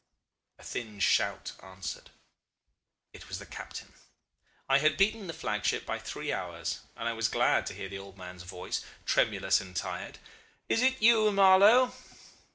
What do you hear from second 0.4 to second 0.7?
A